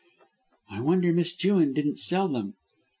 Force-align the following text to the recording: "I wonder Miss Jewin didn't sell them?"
"I 0.71 0.79
wonder 0.81 1.13
Miss 1.13 1.31
Jewin 1.35 1.73
didn't 1.75 1.99
sell 1.99 2.27
them?" 2.27 2.55